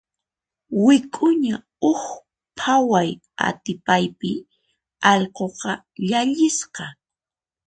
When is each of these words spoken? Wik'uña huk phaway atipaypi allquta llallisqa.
Wik'uña 0.85 1.55
huk 1.83 2.03
phaway 2.57 3.09
atipaypi 3.47 4.31
allquta 5.11 5.71
llallisqa. 6.07 6.85